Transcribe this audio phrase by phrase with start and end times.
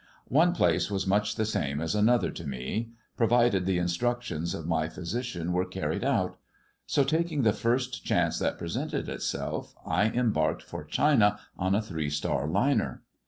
[0.29, 4.89] One place was much the same as another to me, provided the instructions of my
[4.89, 6.39] physician were carried out;
[6.87, 12.09] so, taking the first chance that presented itself, I embarked for China on a Three
[12.09, 13.03] Star Liner.